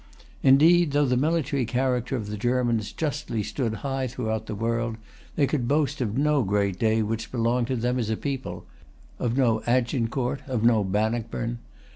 [0.41, 4.97] Indeed, though the military character of the Germans justly stood high throughout the world,
[5.35, 8.65] they could boast of no great day which belonged to them as a people;
[9.19, 11.59] of no Agincourt, of no Bannockburn.